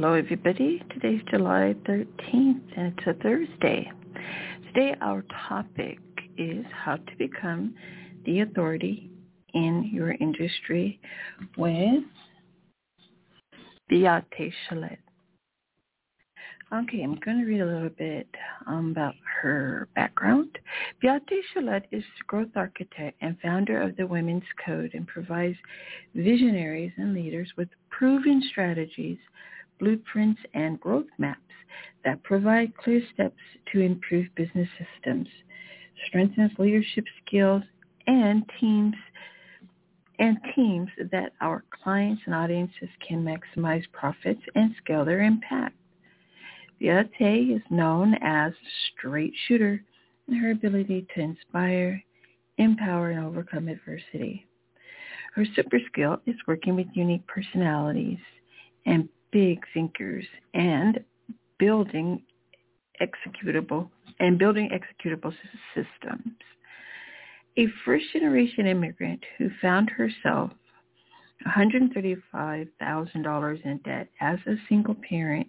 [0.00, 0.82] Hello everybody.
[0.94, 3.92] Today's July 13th and it's a Thursday.
[4.68, 5.98] Today our topic
[6.38, 7.74] is how to become
[8.24, 9.10] the authority
[9.52, 10.98] in your industry
[11.58, 12.02] with
[13.90, 14.96] Beate Chelette.
[16.72, 18.26] Okay, I'm going to read a little bit
[18.66, 20.48] um, about her background.
[21.02, 25.58] Beate Chelette is growth architect and founder of the Women's Code and provides
[26.14, 29.18] visionaries and leaders with proven strategies
[29.80, 31.40] blueprints, and growth maps
[32.04, 33.40] that provide clear steps
[33.72, 35.28] to improve business systems,
[36.06, 37.62] strengthens leadership skills,
[38.06, 38.94] and teams
[40.18, 45.74] and teams that our clients and audiences can maximize profits and scale their impact.
[46.78, 48.52] Beate is known as
[48.90, 49.82] straight shooter
[50.28, 52.02] and her ability to inspire,
[52.58, 54.46] empower, and overcome adversity.
[55.34, 58.18] Her super skill is working with unique personalities
[58.86, 61.00] and big thinkers and
[61.58, 62.22] building
[63.00, 63.88] executable
[64.18, 65.32] and building executable
[65.74, 66.34] systems.
[67.56, 70.50] A first-generation immigrant who found herself
[71.46, 75.48] $135,000 in debt as a single parent,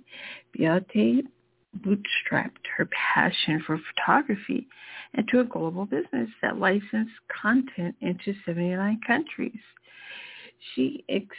[0.53, 1.25] Beate
[1.79, 4.67] bootstrapped her passion for photography
[5.13, 9.59] into a global business that licensed content into 79 countries.
[10.73, 11.35] She ex-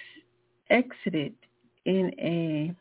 [0.71, 1.35] exited
[1.85, 2.75] in a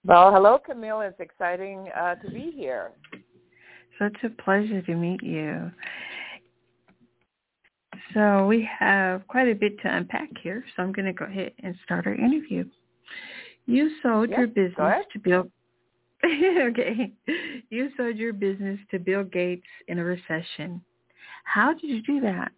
[0.04, 1.02] Well, hello, Camille.
[1.02, 2.92] It's exciting uh, to be here.
[3.98, 5.70] Such a pleasure to meet you.
[8.14, 11.52] So we have quite a bit to unpack here, so I'm going to go ahead
[11.62, 12.64] and start our interview.
[13.66, 15.48] You sold your business to Bill.
[16.24, 17.12] okay,
[17.70, 20.82] you sold your business to Bill Gates in a recession.
[21.44, 22.52] How did you do that?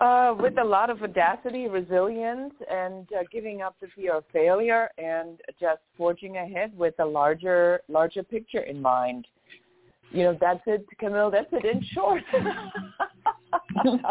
[0.00, 4.88] Uh, with a lot of audacity, resilience, and uh, giving up the fear of failure,
[4.98, 9.26] and just forging ahead with a larger, larger picture in mind
[10.14, 11.30] you know, that's it, Camille.
[11.30, 12.22] That's it in short.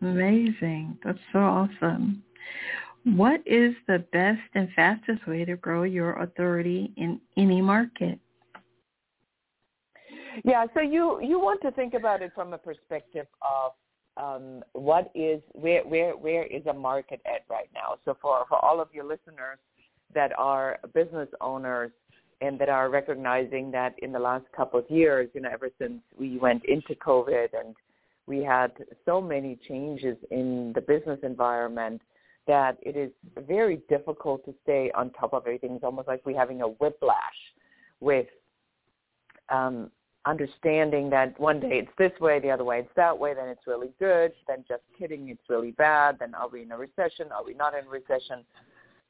[0.00, 0.98] Amazing.
[1.04, 2.22] That's so awesome.
[3.04, 8.18] What is the best and fastest way to grow your authority in any market?
[10.44, 13.72] Yeah, so you you want to think about it from a perspective of
[14.16, 17.96] um, what is where where where is a market at right now.
[18.04, 19.58] So for for all of your listeners
[20.14, 21.90] that are business owners,
[22.42, 26.00] and that are recognizing that in the last couple of years, you know, ever since
[26.18, 27.76] we went into COVID and
[28.26, 28.72] we had
[29.04, 32.02] so many changes in the business environment
[32.48, 33.10] that it is
[33.46, 35.72] very difficult to stay on top of everything.
[35.72, 37.38] It's almost like we're having a whiplash
[38.00, 38.26] with
[39.48, 39.92] um,
[40.26, 43.66] understanding that one day it's this way, the other way it's that way, then it's
[43.68, 47.44] really good, then just kidding, it's really bad, then are we in a recession, are
[47.44, 48.44] we not in a recession?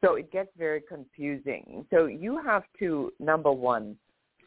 [0.02, 1.86] So it gets very confusing.
[1.90, 3.96] So you have to, number one,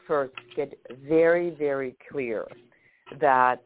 [0.06, 2.46] first get very, very clear
[3.20, 3.62] that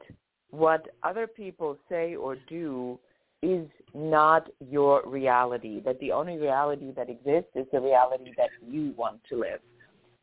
[0.51, 2.99] what other people say or do
[3.43, 8.93] is not your reality, that the only reality that exists is the reality that you
[8.97, 9.61] want to live.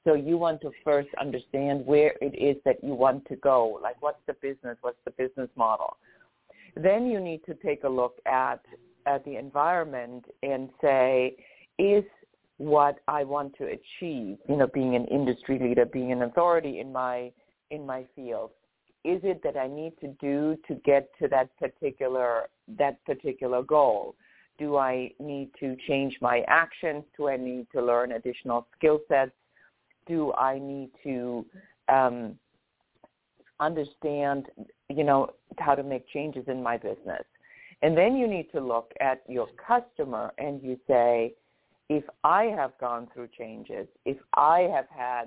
[0.03, 4.01] So you want to first understand where it is that you want to go, like
[4.01, 5.97] what's the business, what's the business model.
[6.75, 8.61] Then you need to take a look at,
[9.05, 11.35] at the environment and say,
[11.79, 12.03] is
[12.57, 16.91] what I want to achieve, you know, being an industry leader, being an authority in
[16.91, 17.31] my
[17.69, 18.51] in my field,
[19.03, 24.15] is it that I need to do to get to that particular that particular goal?
[24.57, 27.03] Do I need to change my actions?
[27.15, 29.31] Do I need to learn additional skill sets?
[30.07, 31.45] Do I need to
[31.89, 32.39] um,
[33.59, 34.47] understand,
[34.89, 37.23] you know, how to make changes in my business?
[37.83, 41.33] And then you need to look at your customer and you say,
[41.89, 45.25] if I have gone through changes, if I have had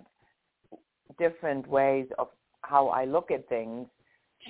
[1.19, 2.29] different ways of
[2.63, 3.87] how I look at things,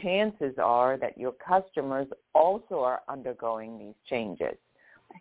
[0.03, 4.57] chances are that your customers also are undergoing these changes.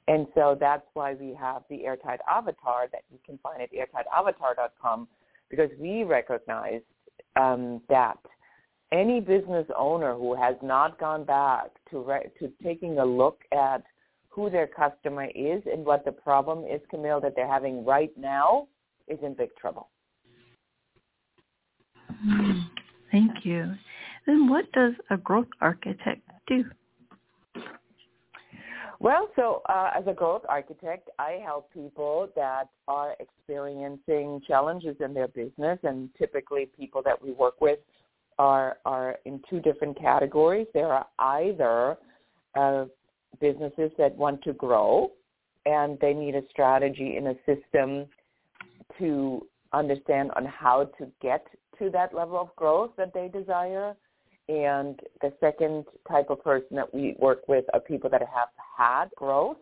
[0.08, 5.08] And so that's why we have the Airtight Avatar that you can find at airtightavatar.com
[5.50, 6.82] because we recognize
[7.36, 8.20] um, that
[8.92, 13.84] any business owner who has not gone back to re- to taking a look at
[14.40, 18.70] who their customer is and what the problem is, Camille, that they're having right now
[19.10, 19.90] is in big trouble.
[23.12, 23.74] Thank you.
[24.26, 26.64] Then what does a growth architect do?
[29.02, 35.14] Well, so uh, as a growth architect, I help people that are experiencing challenges in
[35.14, 37.80] their business, and typically people that we work with
[38.38, 40.68] are are in two different categories.
[40.74, 41.98] There are either
[42.56, 42.86] uh,
[43.40, 45.12] businesses that want to grow,
[45.66, 48.06] and they need a strategy and a system
[48.98, 51.46] to understand on how to get
[51.78, 53.96] to that level of growth that they desire.
[54.48, 59.06] And the second type of person that we work with are people that have had
[59.16, 59.58] growth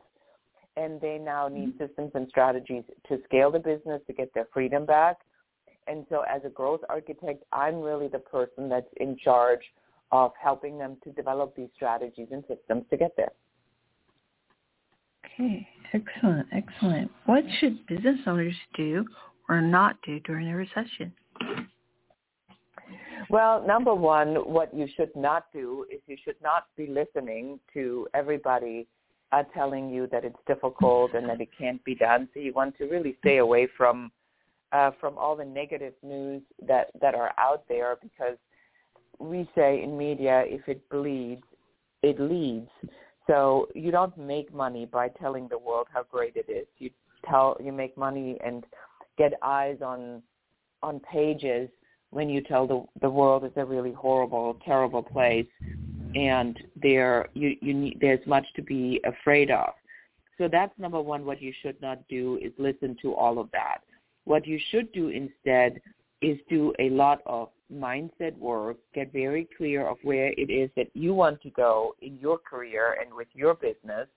[0.77, 1.85] and they now need mm-hmm.
[1.85, 5.17] systems and strategies to scale the business to get their freedom back.
[5.87, 9.61] And so as a growth architect, I'm really the person that's in charge
[10.11, 13.31] of helping them to develop these strategies and systems to get there.
[15.39, 17.11] Okay, excellent, excellent.
[17.27, 19.05] What should business owners do
[19.47, 21.13] or not do during a recession?
[23.29, 28.07] Well, number one, what you should not do is you should not be listening to
[28.15, 28.87] everybody
[29.31, 32.29] uh, telling you that it's difficult and that it can't be done.
[32.33, 34.11] So you want to really stay away from
[34.71, 38.37] uh, from all the negative news that that are out there because
[39.19, 41.43] we say in media, if it bleeds,
[42.01, 42.69] it leads.
[43.27, 46.65] So you don't make money by telling the world how great it is.
[46.77, 46.89] You
[47.29, 48.65] tell you make money and
[49.17, 50.21] get eyes on
[50.81, 51.69] on pages
[52.11, 55.47] when you tell the the world is a really horrible, terrible place,
[56.15, 59.73] and there you you need there's much to be afraid of.
[60.37, 61.25] So that's number one.
[61.25, 63.79] What you should not do is listen to all of that.
[64.23, 65.81] What you should do instead
[66.21, 70.87] is do a lot of mindset work, get very clear of where it is that
[70.93, 74.07] you want to go in your career and with your business,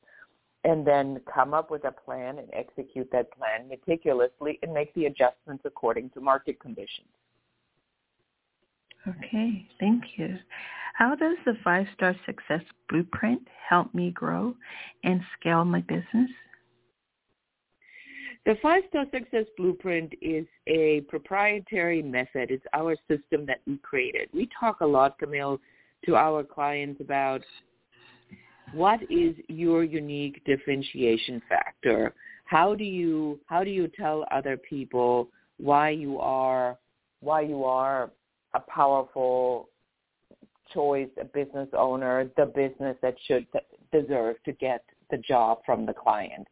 [0.65, 5.07] and then come up with a plan and execute that plan meticulously and make the
[5.07, 7.09] adjustments according to market conditions.
[9.09, 10.37] Okay, thank you.
[10.95, 12.61] How does the five star success
[12.91, 14.55] blueprint help me grow
[15.03, 16.31] and scale my business?
[18.47, 22.51] The five star success blueprint is a proprietary method.
[22.51, 24.29] It's our system that we created.
[24.33, 25.61] We talk a lot, Camille,
[26.07, 27.43] to our clients about
[28.73, 32.15] what is your unique differentiation factor?
[32.45, 35.29] How do you how do you tell other people
[35.59, 36.79] why you are
[37.21, 38.11] why you are
[38.55, 39.69] a powerful
[40.73, 43.47] choice, a business owner, the business that should
[43.93, 46.47] deserve to get the job from the client.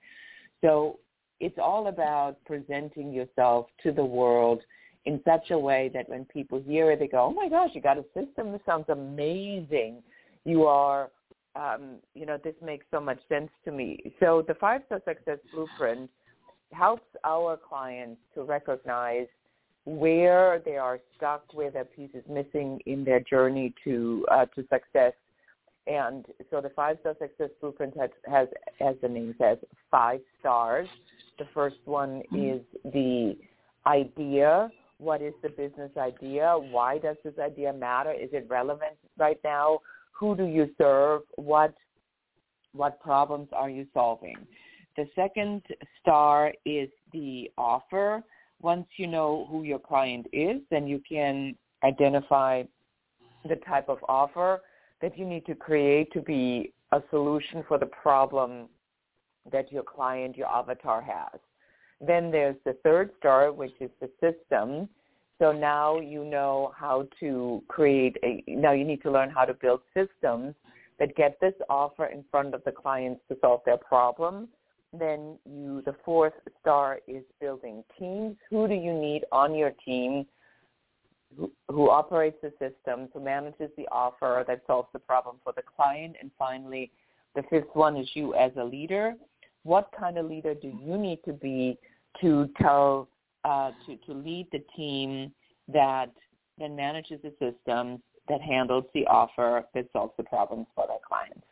[0.61, 0.99] So
[1.41, 4.61] it's all about presenting yourself to the world
[5.05, 7.81] in such a way that when people hear it, they go, oh my gosh, you
[7.81, 8.53] got a system.
[8.53, 10.03] This sounds amazing.
[10.45, 11.11] You are,
[11.57, 14.13] um, you know, this makes so much sense to me.
[14.21, 16.11] So the five-star success blueprint
[16.73, 19.27] helps our clients to recognize
[19.85, 24.63] where they are stuck, where their piece is missing in their journey to uh, to
[24.69, 25.15] success.
[25.87, 28.49] And so the five star success blueprint has, has,
[28.81, 29.57] as the name says,
[29.91, 30.87] five stars.
[31.39, 32.57] The first one mm-hmm.
[32.57, 33.37] is the
[33.87, 34.71] idea.
[34.99, 36.57] What is the business idea?
[36.59, 38.13] Why does this idea matter?
[38.13, 39.81] Is it relevant right now?
[40.13, 41.23] Who do you serve?
[41.37, 41.75] What
[42.73, 44.37] what problems are you solving?
[44.97, 45.63] The second
[46.01, 48.23] star is the offer
[48.61, 51.55] once you know who your client is, then you can
[51.85, 52.65] identify
[53.49, 54.61] the type of offer
[55.01, 58.69] that you need to create to be a solution for the problem
[59.53, 61.41] that your client, your avatar has.
[62.01, 64.89] Then there's the third star, which is the system.
[65.39, 69.55] So now you know how to create a, now you need to learn how to
[69.55, 70.55] build systems
[70.99, 74.49] that get this offer in front of the clients to solve their problem.
[74.93, 78.37] Then you, the fourth star is building teams.
[78.51, 80.27] Who do you need on your team
[81.37, 85.63] who, who operates the systems, who manages the offer that solves the problem for the
[85.63, 86.17] client?
[86.21, 86.91] And finally,
[87.37, 89.15] the fifth one is you as a leader.
[89.65, 91.79] What kind of leader do you need to be
[92.21, 93.09] to tell,
[93.45, 95.33] uh, to, to lead the team
[95.69, 96.11] that
[96.59, 101.47] then manages the systems that handles the offer that solves the problems for their clients?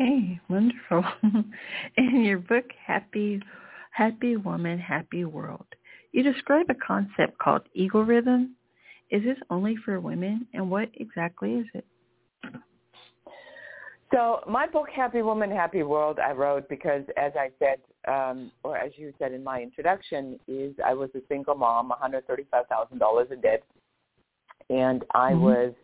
[0.00, 1.04] Okay, wonderful.
[1.96, 3.40] In your book, Happy
[3.90, 5.66] Happy Woman, Happy World,
[6.12, 8.54] you describe a concept called ego rhythm.
[9.10, 11.84] Is this only for women, and what exactly is it?
[14.12, 17.78] So my book, Happy Woman, Happy World, I wrote because, as I said,
[18.10, 23.32] um, or as you said in my introduction, is I was a single mom, $135,000
[23.32, 23.62] in debt,
[24.70, 25.42] and I mm-hmm.
[25.42, 25.74] was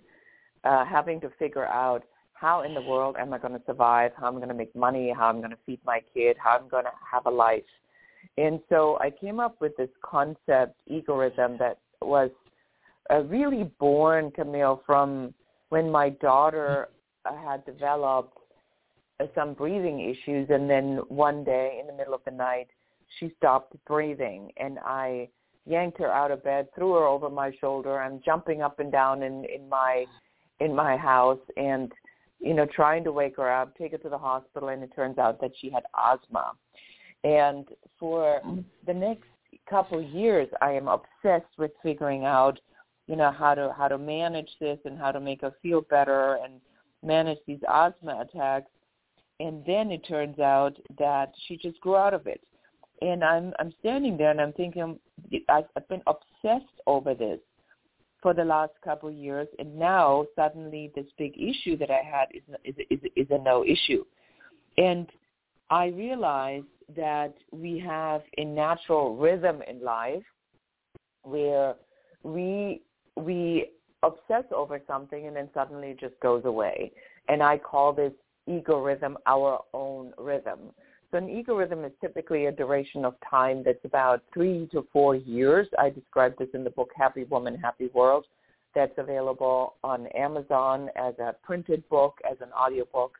[0.64, 4.26] uh, having to figure out how in the world am I going to survive, how
[4.26, 6.84] I'm going to make money, how I'm going to feed my kid, how I'm going
[6.84, 7.62] to have a life.
[8.38, 12.30] And so I came up with this concept, egoism, that was
[13.12, 15.34] uh, really born, Camille, from
[15.68, 16.88] when my daughter
[17.32, 18.38] had developed
[19.34, 22.68] some breathing issues, and then one day in the middle of the night,
[23.18, 25.28] she stopped breathing, and I
[25.66, 28.00] yanked her out of bed, threw her over my shoulder.
[28.00, 30.04] I'm jumping up and down in in my
[30.60, 31.92] in my house, and
[32.40, 35.18] you know, trying to wake her up, take her to the hospital, and it turns
[35.18, 36.52] out that she had asthma.
[37.22, 37.66] And
[37.98, 38.42] for
[38.86, 39.24] the next
[39.68, 42.60] couple of years, I am obsessed with figuring out,
[43.06, 46.38] you know, how to how to manage this and how to make her feel better
[46.44, 46.60] and
[47.04, 48.70] manage these asthma attacks.
[49.40, 52.40] And then it turns out that she just grew out of it.
[53.02, 54.98] And I'm I'm standing there and I'm thinking
[55.48, 57.40] I've, I've been obsessed over this
[58.24, 62.28] for the last couple of years, and now suddenly this big issue that I had
[62.32, 64.04] is is is, is a no issue.
[64.78, 65.08] And
[65.68, 70.22] I realized that we have a natural rhythm in life
[71.22, 71.74] where
[72.22, 72.80] we
[73.16, 73.70] we
[74.04, 76.92] obsess over something and then suddenly it just goes away.
[77.28, 78.12] And I call this
[78.46, 80.58] ego rhythm our own rhythm.
[81.10, 85.14] So an ego rhythm is typically a duration of time that's about three to four
[85.14, 85.68] years.
[85.78, 88.26] I describe this in the book Happy Woman, Happy World.
[88.74, 93.12] That's available on Amazon as a printed book, as an audiobook,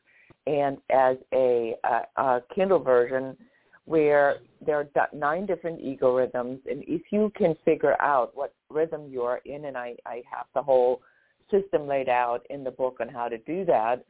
[0.45, 3.37] and as a, a, a Kindle version
[3.85, 6.59] where there are nine different ego rhythms.
[6.69, 10.47] And if you can figure out what rhythm you are in, and I, I have
[10.53, 11.01] the whole
[11.51, 14.03] system laid out in the book on how to do that,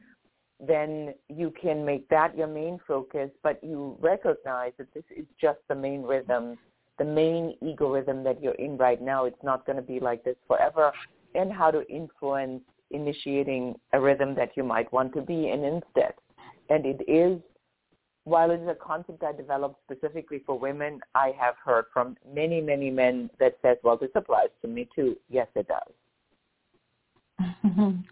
[0.66, 5.58] then you can make that your main focus, but you recognize that this is just
[5.68, 6.56] the main rhythm,
[6.98, 9.26] the main ego rhythm that you're in right now.
[9.26, 10.92] It's not going to be like this forever,
[11.34, 16.14] and how to influence initiating a rhythm that you might want to be in instead.
[16.70, 17.38] And it is
[18.26, 22.60] while it is a concept I developed specifically for women, I have heard from many,
[22.60, 25.16] many men that says, well, this applies to me too.
[25.30, 25.94] Yes, it does.
[27.62, 28.04] and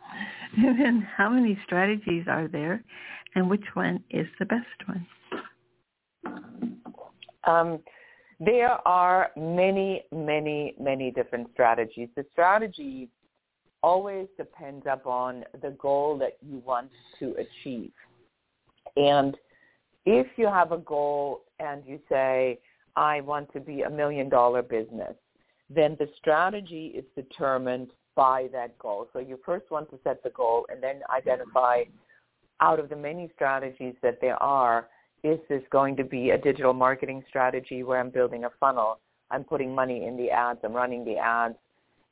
[0.57, 2.85] then how many strategies are there
[3.35, 5.07] and which one is the best one?
[7.43, 7.81] Um,
[8.39, 12.09] there are many, many, many different strategies.
[12.15, 13.09] The strategy
[13.83, 17.91] always depends upon the goal that you want to achieve.
[18.97, 19.37] And
[20.07, 22.59] if you have a goal and you say,
[22.97, 25.15] I want to be a million dollar business,
[25.71, 29.09] then the strategy is determined by that goal.
[29.13, 31.85] So you first want to set the goal and then identify
[32.61, 34.89] out of the many strategies that there are,
[35.25, 39.01] is this going to be a digital marketing strategy where I'm building a funnel?
[39.31, 41.57] I'm putting money in the ads, I'm running the ads,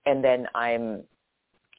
[0.07, 1.05] and then I'm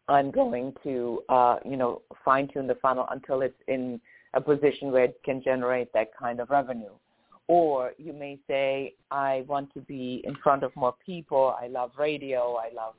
[0.08, 4.00] I'm going to uh, you know fine tune the funnel until it's in
[4.34, 6.92] a position where it can generate that kind of revenue.
[7.48, 11.56] Or you may say, I want to be in front of more people.
[11.62, 12.56] I love radio.
[12.56, 12.96] I love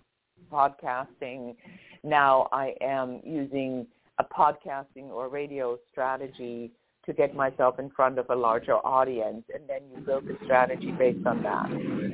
[0.53, 1.57] podcasting.
[2.03, 3.87] Now I am using
[4.19, 6.71] a podcasting or radio strategy
[7.07, 10.93] to get myself in front of a larger audience and then you build a strategy
[10.93, 11.69] based on that.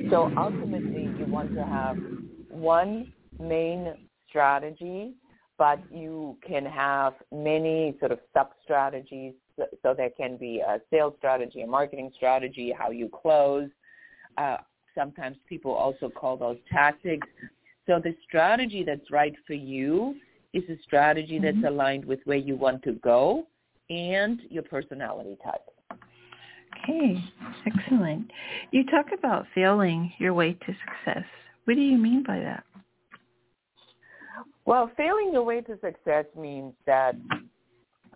[0.09, 1.97] So ultimately you want to have
[2.49, 3.93] one main
[4.27, 5.13] strategy
[5.61, 9.33] but you can have many sort of sub-strategies.
[9.83, 13.69] So there can be a sales strategy, a marketing strategy, how you close.
[14.39, 14.57] Uh,
[14.95, 17.27] sometimes people also call those tactics.
[17.85, 20.15] So the strategy that's right for you
[20.51, 21.61] is a strategy mm-hmm.
[21.61, 23.45] that's aligned with where you want to go
[23.91, 25.99] and your personality type.
[26.83, 27.23] Okay,
[27.67, 28.31] excellent.
[28.71, 31.25] You talk about failing your way to success.
[31.65, 32.63] What do you mean by that?
[34.65, 37.15] Well, failing your way to success means that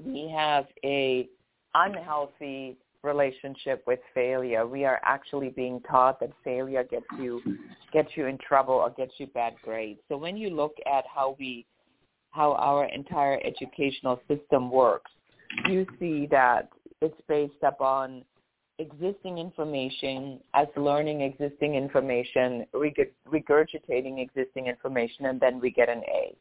[0.04, 1.28] we have a
[1.74, 4.66] unhealthy relationship with failure.
[4.66, 7.42] We are actually being taught that failure gets you
[7.94, 10.00] gets you in trouble or gets you bad grades.
[10.10, 11.66] So when you look at how we
[12.32, 15.12] how our entire educational system works,
[15.70, 16.70] you see that
[17.02, 18.24] it's based upon
[18.80, 26.36] existing information as learning existing information, regurgitating existing information, and then we get an A.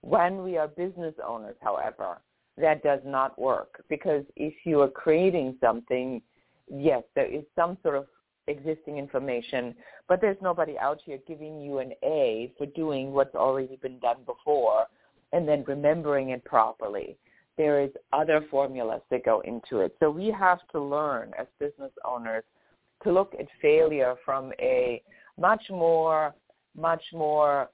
[0.00, 2.18] When we are business owners, however,
[2.58, 6.20] that does not work because if you are creating something,
[6.68, 8.06] yes, there is some sort of
[8.48, 9.74] existing information,
[10.08, 14.18] but there's nobody out here giving you an A for doing what's already been done
[14.26, 14.86] before
[15.32, 17.16] and then remembering it properly.
[17.58, 19.94] There is other formulas that go into it.
[20.00, 22.44] So we have to learn as business owners
[23.02, 25.02] to look at failure from a
[25.38, 26.34] much more,
[26.76, 27.68] much more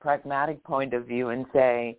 [0.00, 1.98] pragmatic point of view and say,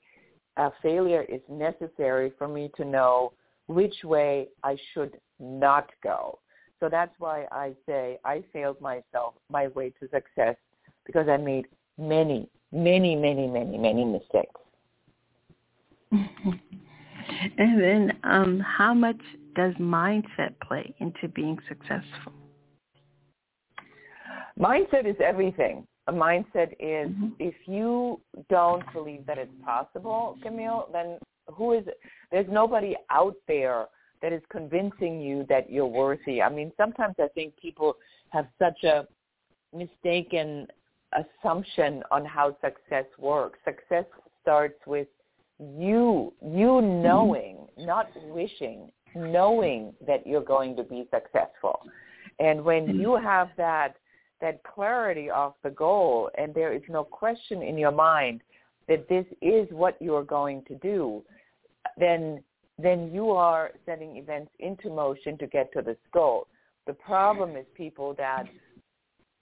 [0.57, 3.33] a failure is necessary for me to know
[3.67, 6.39] which way I should not go.
[6.79, 10.55] So that's why I say I failed myself my way to success
[11.05, 11.67] because I made
[11.97, 14.61] many, many, many, many, many mistakes.
[17.57, 19.19] and then um, how much
[19.55, 22.33] does mindset play into being successful?
[24.59, 27.27] Mindset is everything a mindset is mm-hmm.
[27.39, 31.17] if you don't believe that it's possible, Camille, then
[31.53, 31.99] who is it?
[32.31, 33.85] There's nobody out there
[34.21, 36.41] that is convincing you that you're worthy.
[36.41, 37.95] I mean, sometimes I think people
[38.29, 39.05] have such a
[39.75, 40.67] mistaken
[41.13, 43.59] assumption on how success works.
[43.65, 44.05] Success
[44.41, 45.07] starts with
[45.59, 51.81] you you knowing, not wishing, knowing that you're going to be successful.
[52.39, 52.99] And when mm-hmm.
[52.99, 53.95] you have that
[54.39, 58.41] that clarity of the goal and there is no question in your mind
[58.87, 61.23] that this is what you are going to do,
[61.97, 62.43] then
[62.79, 66.47] then you are setting events into motion to get to this goal.
[66.85, 68.43] The problem is people that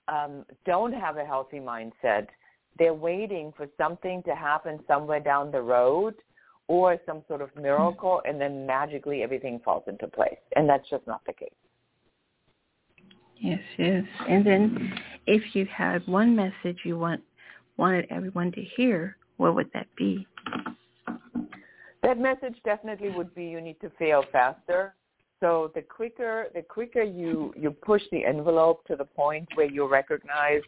[0.08, 2.28] um, don't have a healthy mindset.
[2.78, 6.16] They're waiting for something to happen somewhere down the road
[6.68, 10.38] or some sort of miracle, and then magically everything falls into place.
[10.56, 11.50] And that's just not the case.
[13.38, 14.04] Yes, yes.
[14.28, 14.94] And then
[15.28, 17.22] if you had one message you want
[17.78, 20.26] wanted everyone to hear, what would that be?
[22.02, 24.96] That message definitely would be you need to fail faster.
[25.42, 29.88] So the quicker the quicker you you push the envelope to the point where you
[29.88, 30.62] recognize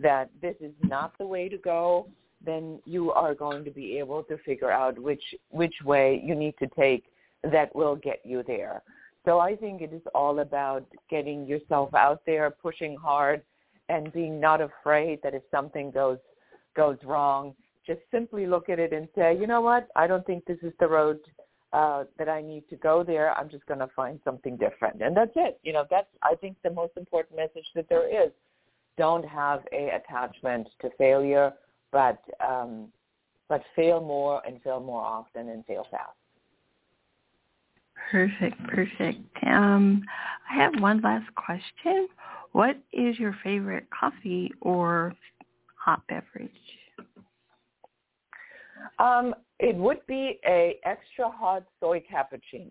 [0.00, 2.08] that this is not the way to go,
[2.44, 6.54] then you are going to be able to figure out which which way you need
[6.58, 7.04] to take
[7.42, 8.82] that will get you there.
[9.24, 13.42] So I think it is all about getting yourself out there, pushing hard,
[13.88, 16.18] and being not afraid that if something goes
[16.74, 17.54] goes wrong,
[17.86, 20.72] just simply look at it and say, you know what, I don't think this is
[20.78, 21.18] the road
[21.72, 23.36] uh, that I need to go there.
[23.36, 25.58] I'm just going to find something different, and that's it.
[25.62, 28.30] You know, that's I think the most important message that there is.
[28.96, 31.52] Don't have a attachment to failure,
[31.92, 32.88] but um,
[33.48, 36.16] but fail more and fail more often and fail fast.
[38.10, 39.18] Perfect, perfect.
[39.46, 40.02] Um,
[40.50, 42.08] I have one last question.
[42.52, 45.12] What is your favorite coffee or
[45.76, 46.50] hot beverage?
[48.98, 52.70] Um, it would be a extra hot soy cappuccino.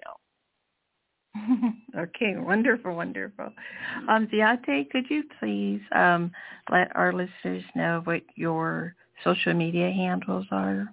[1.97, 3.51] okay, wonderful, wonderful.
[4.07, 6.31] Um, Beate, could you please um,
[6.71, 10.87] let our listeners know what your social media handles are?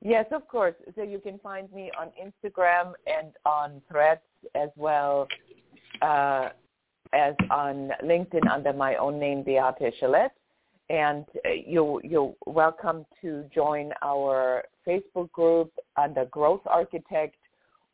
[0.00, 0.74] Yes, of course.
[0.96, 4.20] So you can find me on Instagram and on Threads
[4.54, 5.28] as well
[6.00, 6.48] uh,
[7.12, 10.30] as on LinkedIn under my own name, Beate Chelette.
[10.90, 17.36] And uh, you, you're welcome to join our Facebook group under Growth Architect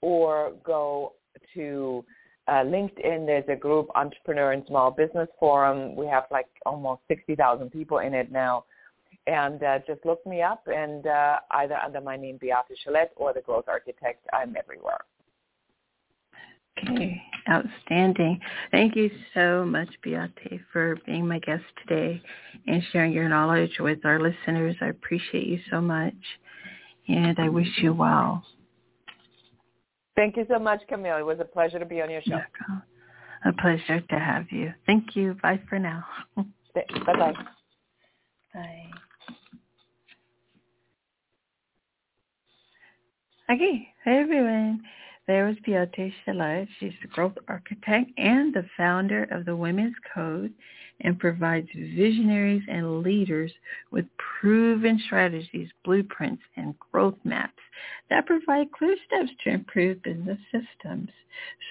[0.01, 1.13] or go
[1.55, 2.05] to
[2.47, 3.27] uh, LinkedIn.
[3.27, 5.95] There's a group, Entrepreneur and Small Business Forum.
[5.97, 8.65] We have like almost 60,000 people in it now
[9.29, 12.55] and uh, just look me up and uh, either under my name Beate
[12.87, 14.27] Chelette or the Growth Architect.
[14.33, 15.01] I'm everywhere.
[16.83, 17.21] Okay,
[17.51, 18.41] outstanding.
[18.71, 22.23] Thank you so much, Beate, for being my guest today
[22.67, 24.77] and sharing your knowledge with our listeners.
[24.81, 26.15] I appreciate you so much,
[27.09, 28.45] and I wish you well.
[30.19, 31.19] Thank you so much, Camille.
[31.19, 32.41] It was a pleasure to be on your show.
[33.45, 34.75] A pleasure to have you.
[34.85, 35.37] Thank you.
[35.41, 36.05] Bye for now.
[36.75, 37.35] Bye-bye.
[38.53, 38.91] Bye.
[43.49, 44.83] Okay, hey everyone.
[45.29, 46.67] There was Beate Chelette.
[46.81, 50.53] She's the growth architect and the founder of the Women's Code
[51.03, 53.53] and provides visionaries and leaders
[53.91, 54.05] with
[54.41, 57.63] proven strategies, blueprints, and growth maps
[58.11, 61.11] that provide clear steps to improve business systems,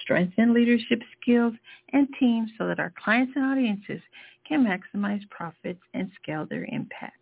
[0.02, 1.52] strengthen leadership skills,
[1.92, 4.00] and teams so that our clients and audiences
[4.46, 7.14] can maximize profits and scale their impact.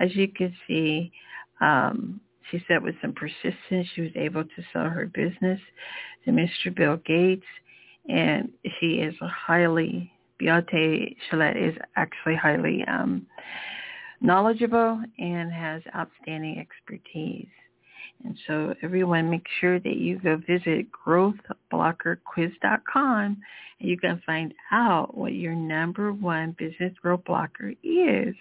[0.00, 1.12] As you can see,
[1.60, 5.60] um, she said with some persistence, she was able to sell her business
[6.24, 6.74] to Mr.
[6.74, 7.44] Bill Gates,
[8.08, 13.26] and she is a highly Beate Chelette is actually highly um,
[14.20, 17.48] knowledgeable and has outstanding expertise.
[18.24, 23.36] And so everyone make sure that you go visit growthblockerquiz.com
[23.80, 28.34] and you can find out what your number one business growth blocker is.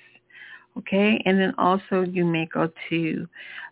[0.78, 3.28] Okay, and then also you may go to,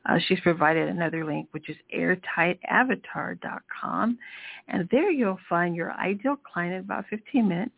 [0.10, 4.18] uh, she's provided another link, which is airtightavatar.com.
[4.68, 7.76] And there you'll find your ideal client in about 15 minutes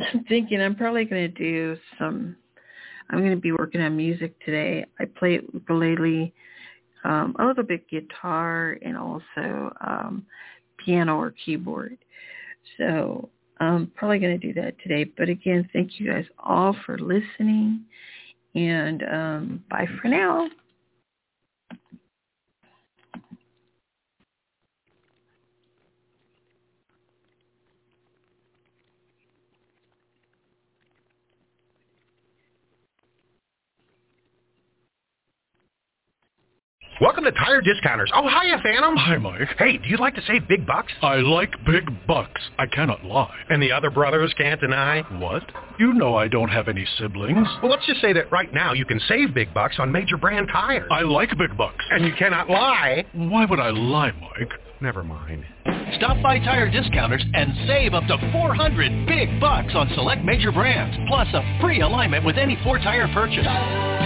[0.00, 2.36] I'm thinking I'm probably going to do some,
[3.10, 4.84] I'm going to be working on music today.
[5.00, 6.32] I play ukulele,
[7.04, 10.26] um, a little bit guitar, and also um,
[10.78, 11.98] piano or keyboard.
[12.78, 13.28] So
[13.60, 15.04] I'm probably going to do that today.
[15.04, 17.84] But again, thank you guys all for listening.
[18.54, 20.48] And um, bye for now.
[36.98, 38.10] Welcome to Tire Discounters.
[38.14, 38.96] Oh, hiya, Phantom.
[38.96, 39.48] Hi, Mike.
[39.58, 40.90] Hey, do you like to save big bucks?
[41.02, 42.40] I like big bucks.
[42.58, 43.36] I cannot lie.
[43.50, 45.02] And the other brothers can't deny?
[45.18, 45.42] What?
[45.78, 47.46] You know I don't have any siblings.
[47.62, 50.48] Well, let's just say that right now you can save big bucks on major brand
[50.50, 50.88] tires.
[50.90, 51.84] I like big bucks.
[51.90, 53.04] And you cannot lie.
[53.12, 54.52] Why would I lie, Mike?
[54.80, 55.44] Never mind.
[55.96, 60.96] Stop by Tire Discounters and save up to 400 big bucks on select major brands,
[61.08, 64.05] plus a free alignment with any four-tire purchase.